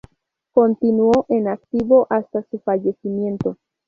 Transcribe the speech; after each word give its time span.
Continuó 0.55 1.27
en 1.29 1.47
activo 1.47 2.07
hasta 2.09 2.41
su 2.49 2.57
fallecimiento. 2.61 3.57